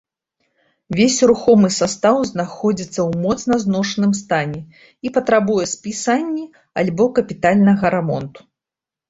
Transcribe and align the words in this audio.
Весь 0.99 1.17
рухомы 1.31 1.67
састаў 1.79 2.17
знаходзіцца 2.29 2.89
ў 2.93 3.09
моцна 3.25 3.59
зношаным 3.65 4.13
стане 4.21 4.59
і 5.09 5.13
патрабуе 5.19 5.69
спісанні 5.75 6.45
альбо 6.85 7.05
капітальнага 7.21 7.85
рамонту. 7.99 8.41